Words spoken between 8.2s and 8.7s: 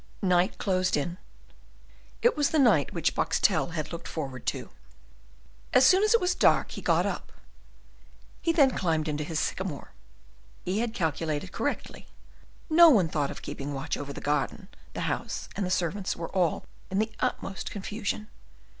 He